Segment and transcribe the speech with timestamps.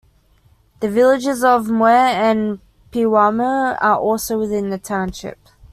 [0.79, 2.59] The villages of Muir and
[2.91, 5.37] Pewamo are also within the township.